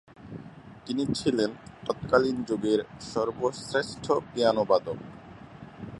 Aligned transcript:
তিনি 0.85 1.03
ছিলেন 1.13 1.51
তৎকালীন 1.85 2.37
যুগের 2.47 2.79
সর্বশ্রেষ্ঠ 3.11 4.05
পিয়ানো 4.29 4.63
বাদক। 4.65 4.99